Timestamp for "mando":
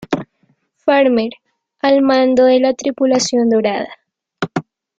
2.01-2.45